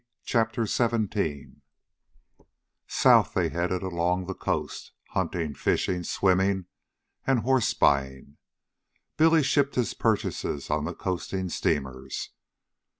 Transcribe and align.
CHAPTER 0.25 0.65
XVII 0.65 1.57
South 2.87 3.35
they 3.35 3.49
held 3.49 3.83
along 3.83 4.25
the 4.25 4.33
coast, 4.33 4.93
hunting, 5.09 5.53
fishing, 5.53 6.03
swimming, 6.03 6.65
and 7.27 7.41
horse 7.41 7.75
buying. 7.75 8.37
Billy 9.17 9.43
shipped 9.43 9.75
his 9.75 9.93
purchases 9.93 10.71
on 10.71 10.85
the 10.85 10.95
coasting 10.95 11.49
steamers. 11.49 12.31